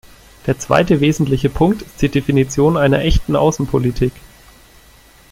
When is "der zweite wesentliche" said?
0.47-1.49